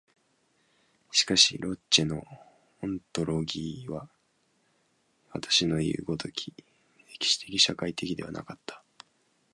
[1.11, 2.25] しかしロッチェの
[2.81, 4.09] オントロギーは
[5.31, 6.55] 私のいう如き
[7.11, 8.81] 歴史的社会的ではなかった。